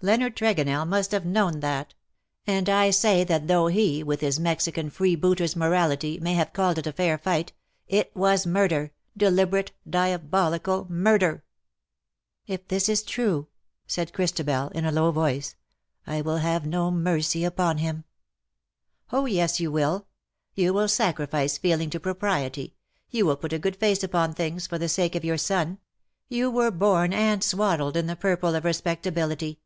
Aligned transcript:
Leonard 0.00 0.36
Tregonell 0.36 0.86
must 0.86 1.10
have 1.10 1.26
known 1.26 1.58
that. 1.58 1.92
And 2.46 2.68
I 2.68 2.90
say 2.90 3.24
that 3.24 3.48
though 3.48 3.66
he, 3.66 4.04
with 4.04 4.20
his 4.20 4.38
Mexican 4.38 4.90
freebooter's 4.90 5.56
morality, 5.56 6.20
may 6.20 6.34
have 6.34 6.52
called 6.52 6.78
it 6.78 6.86
a 6.86 6.92
fair 6.92 7.18
fight, 7.18 7.52
it 7.88 8.14
was 8.14 8.46
murder, 8.46 8.92
deliberate, 9.16 9.72
diabolical 9.90 10.86
murder." 10.88 11.34
^' 12.46 12.46
If 12.46 12.68
this 12.68 12.88
is 12.88 13.02
true,'' 13.02 13.48
said 13.88 14.12
Christabel 14.12 14.68
in 14.68 14.84
a 14.84 14.92
low 14.92 15.10
voice," 15.10 15.56
I 16.06 16.20
will 16.20 16.36
have 16.36 16.64
no 16.64 16.92
mercy 16.92 17.42
upon 17.44 17.78
him.'' 17.78 17.96
^' 17.96 18.02
Oh, 19.10 19.26
yes, 19.26 19.58
you 19.58 19.72
will. 19.72 20.06
You 20.54 20.72
will 20.72 20.86
sacrifice 20.86 21.58
feeling 21.58 21.90
to 21.90 21.98
propriety, 21.98 22.76
you 23.10 23.26
will 23.26 23.36
put 23.36 23.52
a 23.52 23.58
good 23.58 23.74
face 23.74 24.04
upon 24.04 24.32
things, 24.34 24.64
for 24.68 24.78
the 24.78 24.88
sake 24.88 25.16
of 25.16 25.24
your 25.24 25.38
son. 25.38 25.78
You 26.28 26.52
were 26.52 26.70
born 26.70 27.12
and 27.12 27.42
swaddled 27.42 27.96
in 27.96 28.06
the 28.06 28.14
purple 28.14 28.54
of 28.54 28.64
respectability. 28.64 29.58